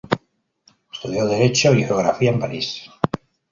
[0.91, 2.89] Estudió Derecho y Geografía en París.